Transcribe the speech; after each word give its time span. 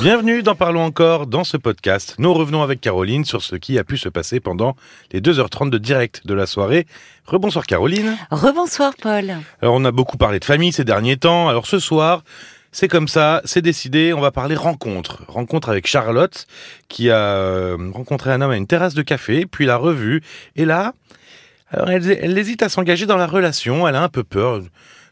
Bienvenue 0.00 0.42
dans 0.42 0.54
Parlons 0.54 0.84
encore 0.84 1.26
dans 1.26 1.42
ce 1.42 1.56
podcast. 1.56 2.16
Nous 2.18 2.32
revenons 2.34 2.62
avec 2.62 2.82
Caroline 2.82 3.24
sur 3.24 3.42
ce 3.42 3.56
qui 3.56 3.78
a 3.78 3.84
pu 3.84 3.96
se 3.96 4.10
passer 4.10 4.40
pendant 4.40 4.76
les 5.10 5.22
2h30 5.22 5.70
de 5.70 5.78
direct 5.78 6.26
de 6.26 6.34
la 6.34 6.46
soirée. 6.46 6.86
Rebonsoir 7.24 7.64
Caroline. 7.64 8.14
Rebonsoir 8.30 8.92
Paul. 9.00 9.36
Alors 9.62 9.74
on 9.74 9.84
a 9.86 9.92
beaucoup 9.92 10.18
parlé 10.18 10.38
de 10.38 10.44
famille 10.44 10.70
ces 10.70 10.84
derniers 10.84 11.16
temps. 11.16 11.48
Alors 11.48 11.66
ce 11.66 11.78
soir, 11.78 12.24
c'est 12.72 12.88
comme 12.88 13.08
ça, 13.08 13.40
c'est 13.46 13.62
décidé, 13.62 14.12
on 14.12 14.20
va 14.20 14.30
parler 14.30 14.54
rencontre. 14.54 15.22
Rencontre 15.28 15.70
avec 15.70 15.86
Charlotte 15.86 16.46
qui 16.88 17.10
a 17.10 17.16
euh, 17.16 17.78
rencontré 17.94 18.30
un 18.32 18.42
homme 18.42 18.50
à 18.50 18.56
une 18.58 18.66
terrasse 18.66 18.94
de 18.94 19.02
café, 19.02 19.46
puis 19.46 19.64
l'a 19.64 19.78
revu. 19.78 20.22
Et 20.56 20.66
là, 20.66 20.92
alors 21.70 21.88
elle, 21.88 22.18
elle 22.20 22.36
hésite 22.36 22.62
à 22.62 22.68
s'engager 22.68 23.06
dans 23.06 23.16
la 23.16 23.26
relation, 23.26 23.88
elle 23.88 23.96
a 23.96 24.02
un 24.02 24.10
peu 24.10 24.24
peur. 24.24 24.60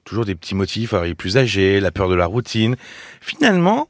Toujours 0.05 0.27
des 0.27 0.35
petits 0.35 0.55
motifs, 0.55 0.93
alors 0.93 1.07
il 1.07 1.13
est 1.13 1.15
plus 1.15 1.39
âgé, 1.39 1.81
la 1.81 1.91
peur 1.91 2.11
de 2.11 2.15
la 2.15 2.27
routine. 2.27 2.77
Finalement, 3.23 3.89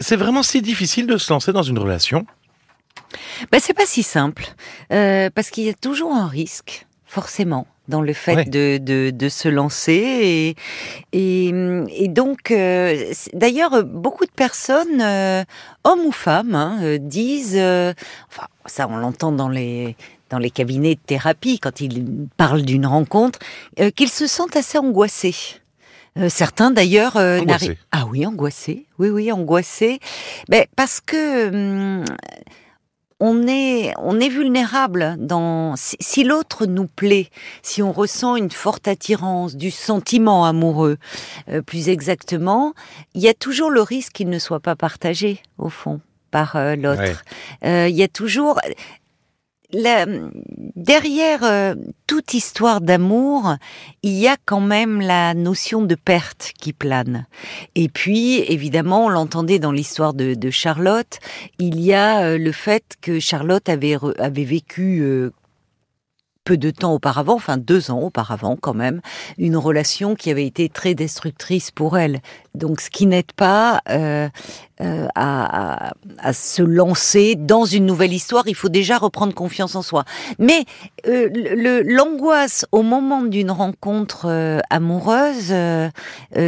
c'est 0.00 0.16
vraiment 0.16 0.42
si 0.42 0.62
difficile 0.62 1.06
de 1.06 1.16
se 1.18 1.32
lancer 1.32 1.52
dans 1.52 1.62
une 1.62 1.78
relation 1.78 2.26
Ben 3.52 3.60
c'est 3.60 3.74
pas 3.74 3.86
si 3.86 4.02
simple, 4.02 4.46
euh, 4.92 5.30
parce 5.34 5.50
qu'il 5.50 5.64
y 5.64 5.68
a 5.70 5.74
toujours 5.74 6.12
un 6.14 6.26
risque, 6.28 6.86
forcément, 7.06 7.66
dans 7.88 8.00
le 8.02 8.12
fait 8.12 8.34
Ouais. 8.36 8.44
de, 8.44 8.78
de, 8.78 9.10
de 9.10 9.28
se 9.28 9.48
lancer. 9.48 10.54
Et, 11.12 11.48
et, 11.48 11.52
et 12.04 12.08
donc, 12.08 12.50
euh, 12.50 13.12
d'ailleurs, 13.32 13.82
beaucoup 13.84 14.24
de 14.26 14.30
personnes, 14.30 15.00
euh, 15.02 15.42
hommes 15.84 16.00
ou 16.06 16.12
femmes, 16.12 16.54
hein, 16.54 16.98
disent, 17.00 17.56
euh, 17.58 17.92
enfin, 18.30 18.46
ça 18.66 18.86
on 18.88 18.96
l'entend 18.96 19.32
dans 19.32 19.48
les 19.48 19.96
dans 20.30 20.38
les 20.38 20.50
cabinets 20.52 20.94
de 20.94 21.00
thérapie 21.04 21.58
quand 21.58 21.80
ils 21.80 22.04
parlent 22.36 22.62
d'une 22.62 22.86
rencontre, 22.86 23.40
qu'ils 23.96 24.08
se 24.08 24.28
sentent 24.28 24.54
assez 24.54 24.78
angoissés. 24.78 25.34
Euh, 26.20 26.28
certains 26.28 26.70
d'ailleurs 26.70 27.16
euh, 27.16 27.40
Ah 27.92 28.06
oui, 28.10 28.26
angoissés. 28.26 28.86
Oui, 28.98 29.08
oui, 29.08 29.32
angoissés. 29.32 30.00
Ben, 30.48 30.66
parce 30.76 31.00
que 31.00 31.48
hum, 31.48 32.04
on 33.20 33.46
est, 33.46 33.92
on 33.98 34.18
est 34.18 34.28
vulnérable 34.28 35.16
dans 35.18 35.76
si, 35.76 35.96
si 36.00 36.24
l'autre 36.24 36.66
nous 36.66 36.86
plaît, 36.86 37.28
si 37.62 37.82
on 37.82 37.92
ressent 37.92 38.36
une 38.36 38.50
forte 38.50 38.88
attirance, 38.88 39.56
du 39.56 39.70
sentiment 39.70 40.46
amoureux, 40.46 40.96
euh, 41.50 41.60
plus 41.62 41.88
exactement, 41.88 42.72
il 43.14 43.20
y 43.20 43.28
a 43.28 43.34
toujours 43.34 43.70
le 43.70 43.82
risque 43.82 44.12
qu'il 44.12 44.30
ne 44.30 44.38
soit 44.38 44.60
pas 44.60 44.76
partagé 44.76 45.40
au 45.58 45.68
fond 45.68 46.00
par 46.30 46.56
euh, 46.56 46.76
l'autre. 46.76 47.02
Ouais. 47.02 47.14
Euh, 47.64 47.88
Il 47.88 47.96
y 47.96 48.02
a 48.02 48.08
toujours 48.08 48.58
derrière 49.72 51.44
euh, 51.44 51.74
toute 52.06 52.34
histoire 52.34 52.80
d'amour, 52.80 53.56
il 54.02 54.12
y 54.12 54.26
a 54.26 54.36
quand 54.44 54.60
même 54.60 55.00
la 55.00 55.34
notion 55.34 55.82
de 55.82 55.94
perte 55.94 56.52
qui 56.58 56.72
plane. 56.72 57.26
Et 57.74 57.88
puis, 57.88 58.38
évidemment, 58.38 59.06
on 59.06 59.08
l'entendait 59.08 59.58
dans 59.58 59.72
l'histoire 59.72 60.14
de, 60.14 60.50
Charlotte, 60.50 61.18
il 61.58 61.80
y 61.80 61.92
a 61.92 62.22
euh, 62.22 62.38
le 62.38 62.52
fait 62.52 62.96
que 63.00 63.20
Charlotte 63.20 63.68
avait 63.68 64.44
vécu 64.44 65.00
euh, 65.02 65.30
peu 66.44 66.56
de 66.56 66.70
temps 66.70 66.94
auparavant, 66.94 67.34
enfin 67.34 67.58
deux 67.58 67.90
ans 67.90 68.00
auparavant 68.00 68.56
quand 68.60 68.72
même, 68.74 69.00
une 69.38 69.56
relation 69.56 70.14
qui 70.14 70.30
avait 70.30 70.46
été 70.46 70.68
très 70.68 70.94
destructrice 70.94 71.70
pour 71.70 71.98
elle. 71.98 72.20
Donc, 72.54 72.80
ce 72.80 72.88
qui 72.90 73.06
n'aide 73.06 73.32
pas 73.36 73.80
euh, 73.90 74.28
euh, 74.80 75.06
à, 75.14 75.88
à- 75.88 75.92
à 76.18 76.32
se 76.32 76.62
lancer 76.62 77.34
dans 77.36 77.64
une 77.66 77.84
nouvelle 77.86 78.12
histoire, 78.14 78.44
il 78.46 78.54
faut 78.54 78.70
déjà 78.70 78.96
reprendre 78.98 79.34
confiance 79.34 79.74
en 79.74 79.82
soi. 79.82 80.04
Mais 80.38 80.64
euh, 81.06 81.28
le- 81.34 81.82
l'angoisse 81.82 82.64
au 82.72 82.82
moment 82.82 83.22
d'une 83.22 83.50
rencontre 83.50 84.62
amoureuse, 84.70 85.54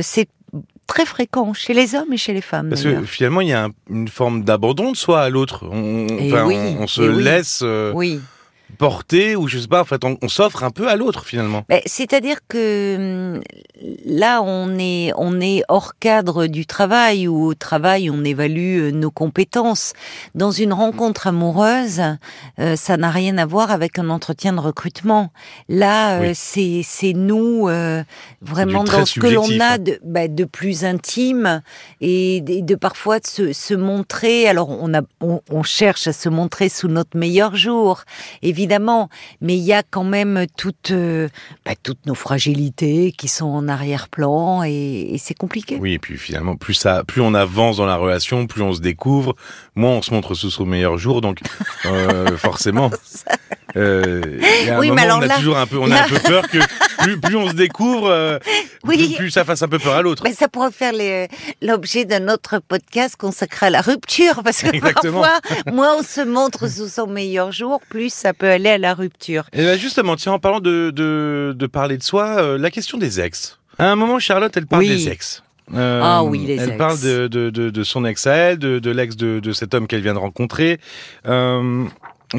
c'est 0.03 0.29
très 0.87 1.07
fréquent 1.07 1.53
chez 1.55 1.75
les 1.75 1.95
hommes 1.95 2.13
et 2.13 2.17
chez 2.17 2.33
les 2.33 2.41
femmes. 2.41 2.69
Parce 2.71 2.83
que 2.83 3.03
finalement, 3.05 3.41
il 3.41 3.49
y 3.49 3.53
a 3.53 3.65
un- 3.65 3.71
une 3.89 4.09
forme 4.09 4.43
d'abandon 4.45 4.91
de 4.93 4.97
soi 4.97 5.23
à 5.23 5.29
l'autre. 5.31 5.65
On, 5.71 6.07
enfin, 6.07 6.45
oui, 6.47 6.57
on, 6.59 6.83
on 6.83 6.87
se 6.87 7.03
laisse 7.03 7.63
Oui. 7.95 8.21
Porter, 8.83 9.37
ou 9.37 9.47
je 9.47 9.61
sais 9.61 9.69
pas, 9.69 9.83
en 9.83 9.85
fait, 9.85 10.05
on, 10.05 10.19
on 10.23 10.29
s'offre 10.29 10.65
un 10.65 10.73
peu 10.73 10.89
à 10.89 10.97
l'autre 10.97 11.25
finalement. 11.25 11.63
C'est-à-dire 11.87 12.39
que 12.49 12.97
hum, 13.37 13.41
là, 14.05 14.43
on 14.43 14.77
est, 14.77 15.13
on 15.17 15.41
est 15.41 15.63
hors 15.69 15.93
cadre 16.01 16.49
du 16.49 16.67
travail, 16.67 17.29
où 17.29 17.47
au 17.47 17.55
travail, 17.55 18.11
on 18.11 18.25
évalue 18.25 18.81
euh, 18.81 18.91
nos 18.91 19.13
compétences. 19.13 19.93
Dans 20.35 20.51
une 20.51 20.73
rencontre 20.73 21.29
amoureuse, 21.29 22.03
euh, 22.59 22.75
ça 22.75 22.97
n'a 22.97 23.13
rien 23.13 23.39
à 23.39 23.47
voir 23.47 23.71
avec 23.71 24.01
un 24.01 24.11
entretien 24.11 24.53
de 24.53 24.59
recrutement. 24.59 25.31
Là, 25.69 26.21
euh, 26.21 26.33
c'est 26.35 26.83
c'est 26.85 27.13
nous, 27.13 27.69
euh, 27.69 28.03
vraiment 28.41 28.83
dans 28.83 29.07
ce 29.07 29.21
que 29.21 29.29
l'on 29.29 29.61
a 29.61 29.75
hein. 29.75 29.79
de, 29.79 30.01
ben, 30.03 30.35
de 30.35 30.45
plus 30.45 30.85
intime 30.85 31.63
et 32.01 32.41
de, 32.41 32.65
de 32.67 32.75
parfois 32.75 33.21
de 33.21 33.29
se, 33.29 33.53
se 33.53 33.75
montrer. 33.75 34.49
Alors, 34.49 34.71
on, 34.71 34.93
a, 34.93 35.03
on, 35.21 35.41
on 35.51 35.63
cherche 35.63 36.09
à 36.09 36.13
se 36.13 36.29
montrer 36.29 36.69
sous 36.69 36.89
notre 36.89 37.17
meilleur 37.17 37.55
jour, 37.55 38.03
évidemment, 38.43 38.72
mais 39.41 39.57
il 39.57 39.63
y 39.63 39.73
a 39.73 39.83
quand 39.83 40.05
même 40.05 40.47
toutes, 40.57 40.91
euh, 40.91 41.29
bah, 41.65 41.73
toutes 41.83 42.07
nos 42.07 42.15
fragilités 42.15 43.13
qui 43.13 43.29
sont 43.29 43.47
en 43.47 43.69
arrière-plan 43.69 44.65
et, 44.65 45.15
et 45.15 45.19
c'est 45.19 45.35
compliqué. 45.35 45.79
Oui, 45.81 45.95
et 45.95 45.99
puis 45.99 46.17
finalement, 46.19 46.57
plus 46.57 46.75
ça, 46.75 47.05
plus 47.05 47.21
on 47.21 47.35
avance 47.35 47.77
dans 47.77 47.87
la 47.87 47.97
relation, 47.97 48.47
plus 48.47 48.63
on 48.63 48.73
se 48.73 48.81
découvre, 48.81 49.35
moins 49.75 49.93
on 49.93 50.03
se 50.03 50.13
montre 50.13 50.35
sous 50.35 50.51
son 50.51 50.67
meilleur 50.67 50.99
jour, 50.99 51.21
donc 51.21 51.41
euh, 51.87 52.37
forcément. 52.37 52.91
Euh, 53.77 54.21
il 54.63 54.67
y 54.67 54.71
a 54.71 54.77
un 54.77 54.79
Oui, 54.81 54.91
mais 54.91 55.03
alors 55.03 55.19
on 55.19 55.23
a 55.23 55.27
là- 55.27 55.37
toujours 55.37 55.57
un 55.57 55.67
peu, 55.67 55.79
on 55.79 55.91
a 55.91 56.03
un 56.03 56.09
peu 56.09 56.19
peur 56.25 56.49
que 56.49 56.59
plus, 57.03 57.19
plus 57.21 57.37
on 57.37 57.49
se 57.49 57.55
découvre, 57.55 58.09
euh, 58.09 58.39
Oui. 58.85 59.09
plus, 59.09 59.17
plus 59.17 59.31
ça 59.31 59.45
fasse 59.45 59.63
un 59.63 59.69
peu 59.69 59.79
peur 59.79 59.95
à 59.95 60.03
l'autre. 60.03 60.23
Ben, 60.25 60.35
ça 60.35 60.49
pourrait 60.49 60.71
faire 60.73 60.93
l'objet 61.63 62.05
d'un 62.05 62.29
autre 62.29 62.61
podcast 62.67 63.17
consacré 63.17 63.67
à 63.67 63.71
la 63.71 63.81
rupture, 63.81 64.43
parce 64.43 64.63
que 64.63 64.69
Exactement. 64.75 65.23
parfois, 65.23 65.73
moins 65.73 65.97
on 65.99 66.03
se 66.03 66.21
montre 66.21 66.69
sous 66.69 66.89
son 66.89 67.07
meilleur 67.07 67.53
jour, 67.53 67.81
plus 67.89 68.13
ça 68.13 68.33
peut 68.35 68.49
aller 68.51 68.71
à 68.71 68.79
la 68.79 68.95
rupture. 68.95 69.45
Et 69.53 69.63
ben 69.63 69.79
justement, 69.79 70.17
tiens, 70.17 70.33
en 70.33 70.39
parlant 70.39 70.61
de, 70.61 70.91
de, 70.91 71.55
de 71.57 71.67
parler 71.67 71.97
de 71.99 72.03
soi, 72.03 72.37
euh, 72.39 72.59
la 72.59 72.71
question 72.71 72.99
des 72.99 73.21
ex. 73.21 73.59
À 73.79 73.91
un 73.91 73.97
moment, 73.97 74.19
Charlotte, 74.19 74.55
elle 74.57 74.67
parle 74.67 74.83
Oui. 74.83 74.89
des 74.89 75.09
ex. 75.09 75.43
Euh, 75.75 76.01
Ah 76.03 76.23
oui, 76.25 76.41
les 76.47 76.57
elle 76.57 76.69
ex. 76.71 76.79
parle 76.79 77.01
de, 77.01 77.27
de, 77.29 77.49
de, 77.49 77.71
de 77.71 77.85
son 77.85 78.05
ex 78.05 78.27
à 78.27 78.35
elle, 78.35 78.59
de, 78.59 78.79
de 78.79 78.91
l'ex 78.91 79.17
de, 79.17 79.41
de 79.41 79.53
cet 79.53 79.73
homme 79.75 79.87
qu'elle 79.87 80.03
vient 80.03 80.13
de 80.13 80.19
rencontrer. 80.19 80.79
Euh, 81.27 81.85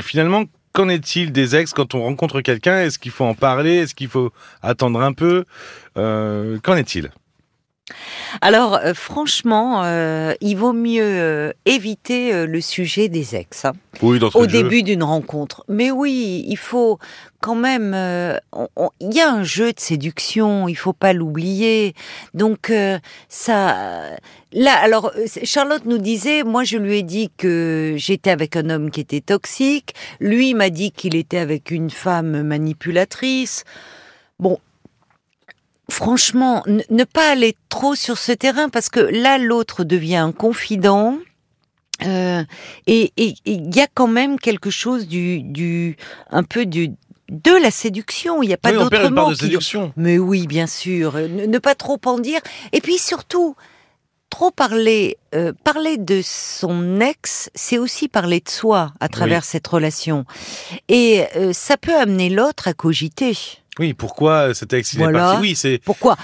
finalement, 0.01 0.43
qu'en 0.73 0.89
est-il 0.89 1.31
des 1.31 1.55
ex 1.55 1.71
quand 1.73 1.95
on 1.95 2.01
rencontre 2.01 2.41
quelqu'un? 2.41 2.81
Est-ce 2.81 2.99
qu'il 2.99 3.11
faut 3.11 3.25
en 3.25 3.35
parler? 3.35 3.75
Est-ce 3.75 3.95
qu'il 3.95 4.09
faut 4.09 4.31
attendre 4.61 5.01
un 5.01 5.13
peu? 5.13 5.45
Euh, 5.97 6.59
Qu'en 6.61 6.75
est-il? 6.75 7.11
Alors, 8.41 8.75
euh, 8.75 8.93
franchement, 8.93 9.83
euh, 9.83 10.33
il 10.41 10.55
vaut 10.55 10.73
mieux 10.73 11.03
euh, 11.03 11.51
éviter 11.65 12.45
le 12.47 12.61
sujet 12.61 13.09
des 13.09 13.35
ex. 13.35 13.65
hein. 13.65 13.73
Oui, 14.01 14.19
au 14.33 14.45
début 14.47 14.83
d'une 14.83 15.03
rencontre. 15.03 15.63
Mais 15.67 15.91
oui, 15.91 16.45
il 16.47 16.57
faut 16.57 16.97
quand 17.41 17.55
même. 17.55 17.93
Il 18.99 19.13
y 19.13 19.21
a 19.21 19.29
un 19.29 19.43
jeu 19.43 19.71
de 19.71 19.79
séduction, 19.79 20.67
il 20.67 20.75
faut 20.75 20.93
pas 20.93 21.13
l'oublier. 21.13 21.93
Donc 22.33 22.71
ça. 23.29 24.17
Là, 24.51 24.73
alors 24.81 25.11
Charlotte 25.43 25.85
nous 25.85 25.97
disait, 25.97 26.43
moi 26.43 26.63
je 26.63 26.77
lui 26.77 26.99
ai 26.99 27.03
dit 27.03 27.31
que 27.37 27.93
j'étais 27.97 28.29
avec 28.31 28.55
un 28.55 28.69
homme 28.69 28.89
qui 28.91 29.01
était 29.01 29.21
toxique. 29.21 29.93
Lui 30.19 30.53
m'a 30.53 30.69
dit 30.69 30.91
qu'il 30.91 31.15
était 31.15 31.37
avec 31.39 31.69
une 31.69 31.89
femme 31.89 32.43
manipulatrice. 32.43 33.63
Bon. 34.39 34.59
Franchement, 35.89 36.63
ne- 36.67 37.03
pas 37.03 37.29
aller 37.31 37.55
trop 37.69 37.93
sur 37.95 38.17
ce 38.17 38.31
terrain 38.31 38.69
parce 38.69 38.89
que 38.89 38.99
là, 39.01 39.37
l'autre 39.37 39.83
devient 39.83 40.15
un 40.17 40.31
confident. 40.31 41.17
Euh, 42.05 42.43
et 42.87 43.11
il 43.17 43.75
y 43.75 43.79
a 43.81 43.87
quand 43.93 44.07
même 44.07 44.39
quelque 44.39 44.69
chose 44.69 45.07
du, 45.07 45.41
du 45.43 45.95
un 46.31 46.43
peu 46.43 46.65
du 46.65 46.89
de 47.29 47.51
la 47.61 47.71
séduction. 47.71 48.41
Il 48.43 48.47
n'y 48.47 48.53
a 48.53 48.57
pas 48.57 48.71
Oui, 48.71 48.77
d'autre 48.77 49.09
mot. 49.09 49.29
de 49.29 49.35
qui- 49.35 49.45
séduction. 49.45 49.93
Mais 49.95 50.17
oui, 50.17 50.47
bien 50.47 50.67
sûr. 50.67 51.15
Euh, 51.15 51.27
Ne, 51.27 51.45
ne 51.45 51.57
pas 51.59 51.75
trop 51.75 51.99
en 52.05 52.17
dire. 52.19 52.39
Et 52.71 52.81
puis 52.81 52.97
surtout, 52.97 53.55
trop 54.29 54.51
parler, 54.51 55.17
euh, 55.35 55.53
parler 55.63 55.97
de 55.97 56.21
son 56.23 56.99
ex, 56.99 57.49
c'est 57.55 57.77
aussi 57.77 58.07
parler 58.07 58.39
de 58.39 58.49
soi 58.49 58.93
à 58.99 59.07
travers 59.09 59.43
cette 59.45 59.67
relation. 59.67 60.25
Et 60.89 61.23
euh, 61.35 61.53
ça 61.53 61.77
peut 61.77 61.95
amener 61.95 62.29
l'autre 62.29 62.67
à 62.67 62.73
cogiter. 62.73 63.37
Oui, 63.79 63.93
pourquoi 63.93 64.53
cet 64.53 64.73
ex 64.73 64.93
il 64.93 65.01
est 65.01 65.11
parti? 65.11 65.41
Oui, 65.41 65.55
c'est 65.55 65.79
Pourquoi? 65.83 66.15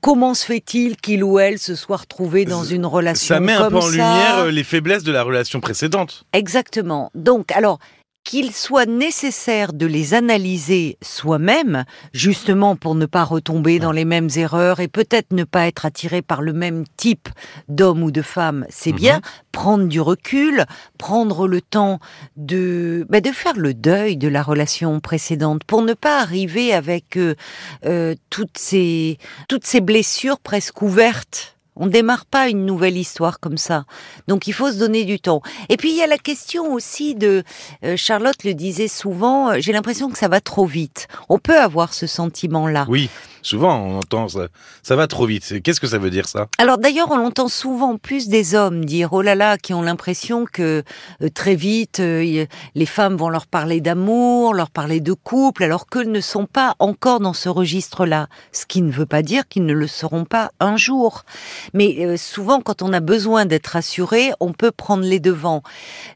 Comment 0.00 0.32
se 0.34 0.46
fait-il 0.46 0.96
qu'il 0.96 1.24
ou 1.24 1.38
elle 1.40 1.58
se 1.58 1.74
soit 1.74 1.96
retrouvé 1.96 2.44
dans 2.44 2.62
une 2.64 2.86
relation 2.86 3.34
ça 3.34 3.40
met 3.40 3.52
un 3.52 3.64
comme 3.64 3.72
peu 3.72 3.78
en 3.78 3.80
ça? 3.82 3.90
lumière 3.90 4.38
euh, 4.38 4.50
les 4.50 4.62
faiblesses 4.64 5.02
de 5.02 5.12
la 5.12 5.22
relation 5.24 5.60
précédente. 5.60 6.24
Exactement. 6.32 7.10
Donc, 7.14 7.50
alors, 7.52 7.78
qu'il 8.24 8.52
soit 8.52 8.86
nécessaire 8.86 9.72
de 9.72 9.86
les 9.86 10.14
analyser 10.14 10.96
soi-même, 11.02 11.84
justement 12.12 12.76
pour 12.76 12.94
ne 12.94 13.06
pas 13.06 13.24
retomber 13.24 13.78
dans 13.78 13.92
les 13.92 14.04
mêmes 14.04 14.28
erreurs 14.36 14.80
et 14.80 14.88
peut-être 14.88 15.32
ne 15.32 15.44
pas 15.44 15.66
être 15.66 15.84
attiré 15.86 16.22
par 16.22 16.40
le 16.42 16.52
même 16.52 16.84
type 16.96 17.28
d'homme 17.68 18.02
ou 18.02 18.10
de 18.10 18.22
femme, 18.22 18.64
c'est 18.68 18.90
Mhm. 18.92 18.96
bien. 18.96 19.20
Prendre 19.50 19.86
du 19.86 20.00
recul, 20.00 20.64
prendre 20.98 21.46
le 21.48 21.60
temps 21.60 21.98
de, 22.36 23.06
bah, 23.10 23.20
de 23.20 23.30
faire 23.32 23.56
le 23.56 23.74
deuil 23.74 24.16
de 24.16 24.28
la 24.28 24.42
relation 24.42 25.00
précédente 25.00 25.64
pour 25.64 25.82
ne 25.82 25.94
pas 25.94 26.20
arriver 26.20 26.72
avec 26.72 27.16
euh, 27.16 27.34
euh, 27.84 28.14
toutes 28.30 28.56
ces 28.56 29.18
toutes 29.48 29.66
ces 29.66 29.80
blessures 29.80 30.38
presque 30.38 30.80
ouvertes 30.82 31.56
On 31.74 31.86
démarre 31.86 32.26
pas 32.26 32.48
une 32.48 32.66
nouvelle 32.66 32.96
histoire 32.98 33.40
comme 33.40 33.56
ça. 33.56 33.84
Donc 34.28 34.46
il 34.46 34.52
faut 34.52 34.70
se 34.70 34.78
donner 34.78 35.04
du 35.04 35.20
temps. 35.20 35.42
Et 35.68 35.76
puis 35.76 35.90
il 35.90 35.96
y 35.96 36.02
a 36.02 36.06
la 36.06 36.18
question 36.18 36.72
aussi 36.72 37.14
de 37.14 37.42
euh, 37.84 37.96
Charlotte 37.96 38.44
le 38.44 38.54
disait 38.54 38.88
souvent, 38.88 39.50
euh, 39.50 39.56
j'ai 39.58 39.72
l'impression 39.72 40.10
que 40.10 40.18
ça 40.18 40.28
va 40.28 40.40
trop 40.40 40.66
vite. 40.66 41.08
On 41.28 41.38
peut 41.38 41.58
avoir 41.58 41.94
ce 41.94 42.06
sentiment-là. 42.06 42.86
Oui, 42.88 43.08
souvent 43.42 43.76
on 43.76 43.98
entend 43.98 44.28
ça, 44.28 44.48
ça 44.82 44.96
va 44.96 45.06
trop 45.06 45.26
vite. 45.26 45.62
Qu'est-ce 45.62 45.80
que 45.80 45.86
ça 45.86 45.98
veut 45.98 46.10
dire 46.10 46.28
ça 46.28 46.48
Alors 46.58 46.78
d'ailleurs, 46.78 47.10
on 47.10 47.16
l'entend 47.16 47.48
souvent 47.48 47.96
plus 47.98 48.28
des 48.28 48.54
hommes 48.54 48.84
dire 48.84 49.12
oh 49.12 49.22
là 49.22 49.34
là, 49.34 49.58
qui 49.58 49.74
ont 49.74 49.82
l'impression 49.82 50.46
que 50.50 50.82
euh, 51.22 51.28
très 51.28 51.54
vite 51.54 52.00
les 52.00 52.86
femmes 52.86 53.16
vont 53.16 53.28
leur 53.28 53.46
parler 53.46 53.80
d'amour, 53.80 54.54
leur 54.54 54.70
parler 54.70 55.00
de 55.00 55.12
couple, 55.12 55.64
alors 55.64 55.86
qu'eux 55.86 56.04
ne 56.04 56.20
sont 56.20 56.46
pas 56.46 56.74
encore 56.78 57.20
dans 57.20 57.32
ce 57.32 57.48
registre-là. 57.48 58.28
Ce 58.52 58.66
qui 58.66 58.82
ne 58.82 58.90
veut 58.90 59.06
pas 59.06 59.22
dire 59.22 59.48
qu'ils 59.48 59.66
ne 59.66 59.74
le 59.74 59.86
seront 59.86 60.24
pas 60.24 60.50
un 60.60 60.76
jour. 60.76 61.24
Mais 61.74 61.96
euh, 62.00 62.16
souvent, 62.16 62.60
quand 62.60 62.82
on 62.82 62.92
a 62.92 63.00
besoin 63.00 63.46
d'être 63.46 63.68
rassuré, 63.68 64.32
on 64.40 64.52
peut 64.52 64.70
prendre 64.70 65.04
les 65.04 65.20
devants. 65.20 65.62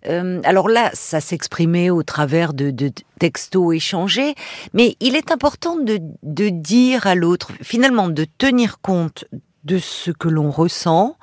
Euh, 0.09 0.41
alors 0.45 0.69
là, 0.69 0.91
ça 0.95 1.21
s'exprimait 1.21 1.91
au 1.91 2.03
travers 2.03 2.55
de 2.55 2.71
textos 3.19 3.75
échangés, 3.75 4.35
mais 4.73 4.97
il 5.01 5.17
est 5.17 5.31
important 5.31 5.77
de, 5.77 6.01
de 6.23 6.49
dire 6.49 7.07
à 7.07 7.15
l'autre, 7.15 7.53
finalement, 7.63 8.09
de 8.09 8.27
tenir 8.39 8.81
compte 8.81 9.25
de 9.65 9.79
ce 9.79 10.11
que 10.11 10.29
l'on 10.29 10.51
ressent 10.51 11.17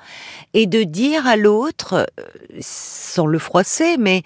et 0.52 0.66
de 0.66 0.82
dire 0.82 1.26
à 1.26 1.36
l'autre, 1.36 1.94
euh, 1.94 2.58
sans 2.60 3.26
le 3.26 3.38
froisser, 3.38 3.96
mais 3.96 4.22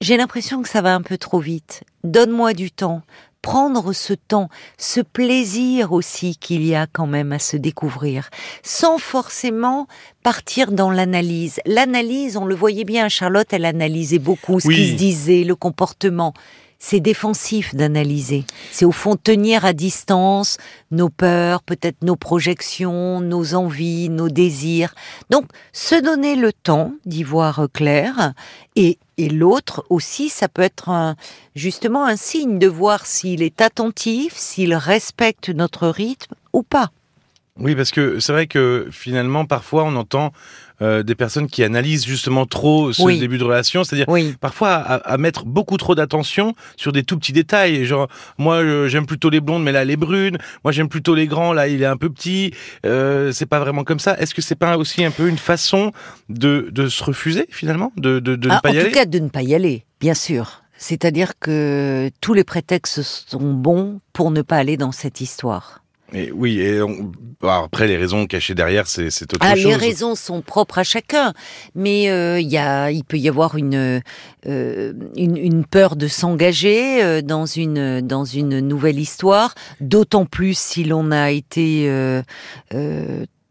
j'ai 0.00 0.16
l'impression 0.16 0.62
que 0.62 0.68
ça 0.68 0.82
va 0.82 0.94
un 0.94 1.02
peu 1.02 1.18
trop 1.18 1.40
vite. 1.40 1.82
Donne-moi 2.04 2.54
du 2.54 2.70
temps 2.70 3.02
prendre 3.44 3.92
ce 3.92 4.14
temps, 4.14 4.48
ce 4.78 5.02
plaisir 5.02 5.92
aussi 5.92 6.34
qu'il 6.34 6.64
y 6.64 6.74
a 6.74 6.86
quand 6.86 7.06
même 7.06 7.30
à 7.30 7.38
se 7.38 7.58
découvrir, 7.58 8.30
sans 8.62 8.96
forcément 8.96 9.86
partir 10.22 10.72
dans 10.72 10.90
l'analyse. 10.90 11.60
L'analyse, 11.66 12.38
on 12.38 12.46
le 12.46 12.54
voyait 12.54 12.84
bien, 12.84 13.10
Charlotte, 13.10 13.52
elle 13.52 13.66
analysait 13.66 14.18
beaucoup 14.18 14.60
ce 14.60 14.68
qui 14.68 14.92
se 14.92 14.94
disait, 14.94 15.44
le 15.44 15.56
comportement 15.56 16.32
c'est 16.86 17.00
défensif 17.00 17.74
d'analyser. 17.74 18.44
C'est 18.70 18.84
au 18.84 18.92
fond 18.92 19.16
tenir 19.16 19.64
à 19.64 19.72
distance 19.72 20.58
nos 20.90 21.08
peurs, 21.08 21.62
peut-être 21.62 22.02
nos 22.02 22.14
projections, 22.14 23.22
nos 23.22 23.54
envies, 23.54 24.10
nos 24.10 24.28
désirs. 24.28 24.94
Donc, 25.30 25.46
se 25.72 25.94
donner 25.94 26.36
le 26.36 26.52
temps 26.52 26.92
d'y 27.06 27.22
voir 27.22 27.68
clair 27.72 28.34
et, 28.76 28.98
et 29.16 29.30
l'autre 29.30 29.86
aussi, 29.88 30.28
ça 30.28 30.46
peut 30.46 30.60
être 30.60 31.16
justement 31.54 32.04
un 32.04 32.16
signe 32.16 32.58
de 32.58 32.68
voir 32.68 33.06
s'il 33.06 33.42
est 33.42 33.62
attentif, 33.62 34.34
s'il 34.36 34.74
respecte 34.74 35.48
notre 35.48 35.88
rythme 35.88 36.34
ou 36.52 36.62
pas. 36.62 36.90
Oui, 37.60 37.76
parce 37.76 37.92
que 37.92 38.18
c'est 38.18 38.32
vrai 38.32 38.48
que 38.48 38.88
finalement, 38.90 39.44
parfois, 39.44 39.84
on 39.84 39.94
entend 39.94 40.32
euh, 40.82 41.04
des 41.04 41.14
personnes 41.14 41.46
qui 41.46 41.62
analysent 41.62 42.04
justement 42.04 42.46
trop 42.46 42.92
ce 42.92 43.16
début 43.16 43.38
de 43.38 43.44
relation, 43.44 43.84
c'est-à-dire 43.84 44.08
parfois 44.40 44.72
à, 44.74 45.16
mettre 45.18 45.44
beaucoup 45.44 45.76
trop 45.76 45.94
d'attention 45.94 46.56
sur 46.76 46.90
des 46.90 47.04
tout 47.04 47.16
petits 47.16 47.32
détails. 47.32 47.84
Genre, 47.84 48.08
moi, 48.38 48.88
j'aime 48.88 49.06
plutôt 49.06 49.30
les 49.30 49.40
blondes, 49.40 49.62
mais 49.62 49.70
là, 49.70 49.84
les 49.84 49.96
brunes. 49.96 50.36
Moi, 50.64 50.72
j'aime 50.72 50.88
plutôt 50.88 51.14
les 51.14 51.28
grands, 51.28 51.52
là, 51.52 51.68
il 51.68 51.80
est 51.80 51.86
un 51.86 51.96
peu 51.96 52.10
petit. 52.10 52.52
Euh, 52.84 53.30
c'est 53.30 53.46
pas 53.46 53.60
vraiment 53.60 53.84
comme 53.84 54.00
ça. 54.00 54.18
Est-ce 54.18 54.34
que 54.34 54.42
c'est 54.42 54.56
pas 54.56 54.76
aussi 54.76 55.04
un 55.04 55.12
peu 55.12 55.28
une 55.28 55.38
façon 55.38 55.92
de, 56.28 56.70
de 56.72 56.88
se 56.88 57.04
refuser 57.04 57.46
finalement, 57.50 57.92
de, 57.96 58.18
de, 58.18 58.34
de 58.34 58.48
ne 58.48 58.54
ah, 58.54 58.60
pas 58.60 58.70
y 58.70 58.78
aller 58.78 58.88
En 58.88 58.88
tout 58.88 58.94
cas, 58.94 59.06
de 59.06 59.20
ne 59.20 59.28
pas 59.28 59.42
y 59.42 59.54
aller, 59.54 59.84
bien 60.00 60.14
sûr. 60.14 60.64
C'est-à-dire 60.76 61.38
que 61.38 62.10
tous 62.20 62.34
les 62.34 62.42
prétextes 62.42 63.00
sont 63.02 63.52
bons 63.52 64.00
pour 64.12 64.32
ne 64.32 64.42
pas 64.42 64.56
aller 64.56 64.76
dans 64.76 64.90
cette 64.90 65.20
histoire. 65.20 65.83
Et 66.14 66.30
oui, 66.30 66.60
et 66.60 66.80
après 67.42 67.88
les 67.88 67.96
raisons 67.96 68.26
cachées 68.26 68.54
derrière, 68.54 68.86
c'est 68.86 69.06
autre 69.06 69.38
ah, 69.40 69.54
chose. 69.54 69.64
Les 69.64 69.74
raisons 69.74 70.14
sont 70.14 70.42
propres 70.42 70.78
à 70.78 70.84
chacun, 70.84 71.32
mais 71.74 72.08
euh, 72.08 72.38
il 72.38 72.48
y 72.48 72.56
a, 72.56 72.90
il 72.90 73.04
peut 73.04 73.18
y 73.18 73.28
avoir 73.28 73.56
une 73.56 74.00
euh, 74.46 74.92
une, 75.16 75.36
une, 75.36 75.64
peur 75.64 75.96
de 75.96 76.06
s'engager 76.06 77.02
euh, 77.02 77.20
dans 77.20 77.46
une 77.46 78.00
dans 78.00 78.24
une 78.24 78.60
nouvelle 78.60 78.98
histoire, 78.98 79.54
d'autant 79.80 80.24
plus 80.24 80.56
si 80.56 80.84
l'on 80.84 81.10
a 81.10 81.32
été 81.32 81.86
euh, 81.88 82.22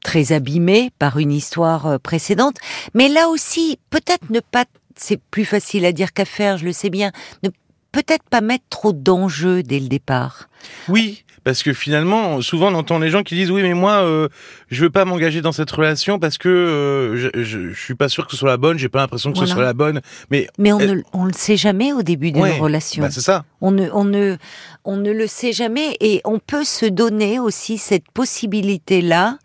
très 0.01 0.31
abîmé 0.31 0.91
par 0.99 1.17
une 1.17 1.31
histoire 1.31 1.99
précédente. 1.99 2.57
Mais 2.93 3.09
là 3.09 3.27
aussi, 3.27 3.77
peut-être 3.89 4.29
ne 4.29 4.39
pas, 4.39 4.65
c'est 4.95 5.19
plus 5.19 5.45
facile 5.45 5.85
à 5.85 5.91
dire 5.91 6.13
qu'à 6.13 6.25
faire, 6.25 6.57
je 6.57 6.65
le 6.65 6.73
sais 6.73 6.89
bien, 6.89 7.11
ne 7.43 7.49
peut-être 7.91 8.23
pas 8.29 8.41
mettre 8.41 8.65
trop 8.69 8.93
d'enjeux 8.93 9.63
dès 9.63 9.79
le 9.79 9.87
départ. 9.87 10.49
Oui, 10.89 11.23
parce 11.43 11.61
que 11.61 11.73
finalement, 11.73 12.41
souvent 12.41 12.71
on 12.71 12.75
entend 12.75 12.99
les 12.99 13.09
gens 13.09 13.23
qui 13.23 13.35
disent 13.35 13.51
oui, 13.51 13.63
mais 13.63 13.73
moi, 13.73 14.03
euh, 14.03 14.29
je 14.69 14.83
veux 14.83 14.89
pas 14.89 15.03
m'engager 15.03 15.41
dans 15.41 15.51
cette 15.51 15.69
relation 15.71 16.17
parce 16.17 16.37
que 16.37 16.47
euh, 16.47 17.17
je, 17.17 17.43
je, 17.43 17.73
suis 17.73 17.95
pas 17.95 18.07
sûr 18.07 18.25
que 18.25 18.31
ce 18.31 18.37
soit 18.37 18.49
la 18.49 18.57
bonne. 18.57 18.77
J'ai 18.77 18.89
pas 18.89 18.99
l'impression 18.99 19.33
que 19.33 19.39
ce 19.39 19.45
soit 19.45 19.63
la 19.63 19.73
bonne. 19.73 20.01
Mais 20.29 20.47
mais 20.57 20.71
on 20.71 20.79
ne 20.79 21.01
on 21.11 21.25
le 21.25 21.33
sait 21.33 21.57
jamais 21.57 21.91
au 21.91 22.01
début 22.01 22.31
d'une 22.31 22.43
relation. 22.43 23.03
Bah 23.03 23.09
c'est 23.11 23.21
ça. 23.21 23.43
On 23.59 23.71
ne 23.71 23.89
on 23.91 24.05
ne 24.05 24.37
on 24.85 24.97
ne 24.97 25.11
le 25.11 25.27
sait 25.27 25.51
jamais 25.51 25.97
et 25.99 26.21
on 26.23 26.39
peut 26.39 26.63
se 26.63 26.85
donner 26.85 27.39
aussi 27.39 27.77
cette 27.77 28.09
possibilité 28.11 29.01
là 29.01 29.37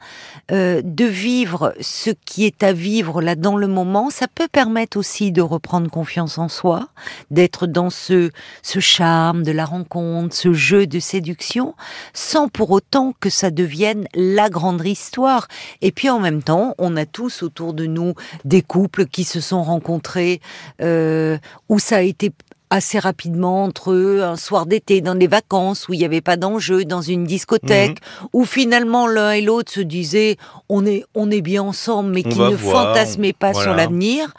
euh, 0.50 0.82
de 0.84 1.04
vivre 1.04 1.74
ce 1.80 2.10
qui 2.24 2.44
est 2.44 2.62
à 2.62 2.72
vivre 2.72 3.20
là 3.20 3.34
dans 3.34 3.56
le 3.56 3.66
moment. 3.66 4.10
Ça 4.10 4.26
peut 4.32 4.48
permettre 4.50 4.96
aussi 4.96 5.32
de 5.32 5.42
reprendre 5.42 5.90
confiance 5.90 6.38
en 6.38 6.48
soi, 6.48 6.88
d'être 7.30 7.66
dans 7.66 7.90
ce 7.90 8.30
ce 8.62 8.78
charme 8.80 9.42
de 9.42 9.52
la 9.52 9.64
rencontre, 9.64 10.34
ce 10.34 10.52
jeu 10.52 10.86
de 10.86 11.00
séduction 11.08 11.74
sans 12.12 12.48
pour 12.48 12.70
autant 12.70 13.14
que 13.20 13.30
ça 13.30 13.50
devienne 13.50 14.06
la 14.14 14.48
grande 14.50 14.86
histoire. 14.86 15.48
Et 15.82 15.92
puis 15.92 16.10
en 16.10 16.20
même 16.20 16.42
temps, 16.42 16.74
on 16.78 16.96
a 16.96 17.06
tous 17.06 17.42
autour 17.42 17.74
de 17.74 17.86
nous 17.86 18.14
des 18.44 18.62
couples 18.62 19.06
qui 19.06 19.24
se 19.24 19.40
sont 19.40 19.62
rencontrés 19.62 20.40
euh, 20.82 21.38
où 21.68 21.78
ça 21.78 21.96
a 21.96 22.02
été 22.02 22.32
assez 22.70 22.98
rapidement 22.98 23.64
entre 23.64 23.92
eux, 23.92 24.22
un 24.22 24.36
soir 24.36 24.66
d'été, 24.66 25.00
dans 25.00 25.14
des 25.14 25.26
vacances 25.26 25.88
où 25.88 25.94
il 25.94 25.98
n'y 25.98 26.04
avait 26.04 26.20
pas 26.20 26.36
d'enjeu, 26.36 26.84
dans 26.84 27.00
une 27.00 27.24
discothèque, 27.24 28.00
mhm. 28.00 28.28
où 28.34 28.44
finalement 28.44 29.06
l'un 29.06 29.32
et 29.32 29.40
l'autre 29.40 29.72
se 29.72 29.80
disaient 29.80 30.36
on 30.68 30.84
est, 30.84 31.04
on 31.14 31.30
est 31.30 31.40
bien 31.40 31.62
ensemble, 31.62 32.10
mais 32.10 32.22
qui 32.22 32.38
ne 32.38 32.56
fantasmaient 32.56 33.32
pas 33.32 33.54
sur 33.54 33.74
l'avenir 33.74 34.34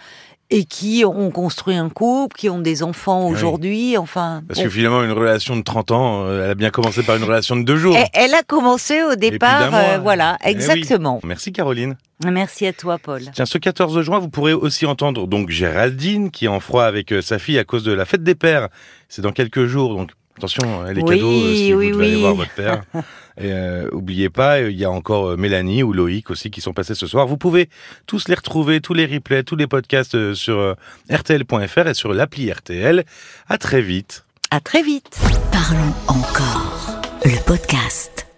et 0.52 0.66
qui 0.66 1.04
ont 1.06 1.30
construit 1.30 1.76
un 1.76 1.90
couple, 1.90 2.36
qui 2.36 2.50
ont 2.50 2.60
des 2.60 2.82
enfants 2.82 3.28
aujourd'hui, 3.28 3.98
enfin... 3.98 4.42
Parce 4.48 4.62
que 4.62 4.70
finalement, 4.70 5.04
une 5.04 5.12
relation 5.12 5.56
de 5.56 5.62
30 5.62 5.92
ans, 5.92 6.24
euh, 6.26 6.46
elle 6.46 6.52
a 6.52 6.56
bien 6.56 6.72
commencé 6.72 7.04
par 7.04 7.16
une 7.18 7.24
relation 7.24 7.56
de 7.56 7.62
deux 7.62 7.78
jours. 7.78 7.96
Elle, 8.14 8.34
a 8.34 8.42
commencé 8.42 9.04
au 9.04 9.16
départ, 9.16 9.70
euh, 9.74 10.00
voilà, 10.00 10.38
eh 10.44 10.50
exactement. 10.50 11.20
Merci 11.24 11.52
Caroline. 11.52 11.98
Merci 12.26 12.66
à 12.66 12.74
toi, 12.74 12.98
Paul. 12.98 13.22
Tiens, 13.34 13.46
ce 13.46 13.58
14 13.58 14.02
juin, 14.02 14.20
vous 14.20 14.30
pourrez 14.30 14.54
aussi 14.54 14.86
entendre 14.86 15.28
donc 15.28 15.50
Géraldine 15.50 16.32
qui 16.32 16.46
est 16.46 16.50
en 16.50 16.60
froid 16.60 16.84
avec 16.84 17.14
euh, 17.14 17.22
sa 17.22 17.40
fille 17.40 17.60
à 17.60 17.64
cause 17.64 17.84
de 17.84 17.94
la 17.94 18.06
fête 18.06 18.24
des 18.24 18.36
pères. 18.36 18.70
C'est 19.08 19.22
dans 19.22 19.32
quelques 19.32 19.66
jours, 19.66 19.96
donc 19.96 20.12
Attention, 20.40 20.84
hein, 20.84 20.94
les 20.94 21.04
cadeaux, 21.04 21.34
euh, 21.34 21.54
si 21.54 21.74
vous 21.74 21.84
devez 21.84 22.06
aller 22.06 22.16
voir 22.16 22.34
votre 22.34 22.52
père. 22.56 22.84
Et 23.38 23.52
euh, 23.52 23.90
oubliez 23.92 24.30
pas, 24.30 24.62
il 24.62 24.78
y 24.78 24.86
a 24.86 24.90
encore 24.90 25.32
euh, 25.32 25.36
Mélanie 25.36 25.84
ou 25.84 25.92
Loïc 25.92 26.30
aussi 26.30 26.50
qui 26.50 26.62
sont 26.62 26.72
passés 26.72 26.96
ce 26.96 27.08
soir. 27.08 27.28
Vous 27.28 27.36
pouvez 27.36 27.68
tous 28.08 28.30
les 28.30 28.36
retrouver, 28.36 28.80
tous 28.80 28.94
les 28.94 29.06
replays, 29.06 29.44
tous 29.44 29.58
les 29.58 29.68
podcasts 29.68 30.34
sur 30.36 30.76
rtl.fr 31.12 31.88
et 31.88 31.94
sur 31.94 32.14
l'appli 32.14 32.50
RTL. 32.50 33.04
À 33.50 33.58
très 33.58 33.82
vite. 33.82 34.24
À 34.50 34.62
très 34.62 34.82
vite. 34.82 35.20
Parlons 35.52 35.94
encore. 36.08 37.02
Le 37.26 37.46
podcast. 37.46 38.29